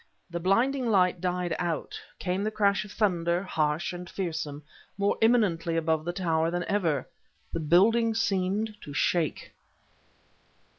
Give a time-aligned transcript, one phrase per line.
[0.31, 4.63] The blinding light died out; came the crash of thunder, harsh and fearsome,
[4.97, 7.07] more imminently above the tower than ever.
[7.53, 9.53] The building seemed to shake.